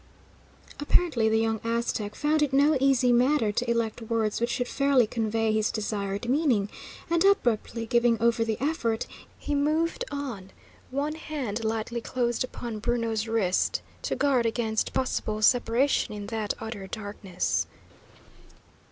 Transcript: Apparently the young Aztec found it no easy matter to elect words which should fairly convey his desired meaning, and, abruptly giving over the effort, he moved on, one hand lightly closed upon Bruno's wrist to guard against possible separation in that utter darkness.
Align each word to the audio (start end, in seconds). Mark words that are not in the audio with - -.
Apparently 0.79 1.29
the 1.29 1.37
young 1.37 1.59
Aztec 1.63 2.15
found 2.15 2.41
it 2.41 2.51
no 2.53 2.75
easy 2.79 3.11
matter 3.11 3.51
to 3.51 3.69
elect 3.69 4.01
words 4.01 4.41
which 4.41 4.49
should 4.49 4.67
fairly 4.67 5.05
convey 5.05 5.53
his 5.53 5.69
desired 5.69 6.27
meaning, 6.27 6.69
and, 7.07 7.23
abruptly 7.23 7.85
giving 7.85 8.19
over 8.19 8.43
the 8.43 8.57
effort, 8.59 9.05
he 9.37 9.53
moved 9.53 10.03
on, 10.11 10.49
one 10.89 11.13
hand 11.13 11.63
lightly 11.63 12.01
closed 12.01 12.43
upon 12.43 12.79
Bruno's 12.79 13.27
wrist 13.27 13.83
to 14.01 14.15
guard 14.15 14.47
against 14.47 14.95
possible 14.95 15.39
separation 15.43 16.15
in 16.15 16.25
that 16.25 16.55
utter 16.59 16.87
darkness. 16.87 17.67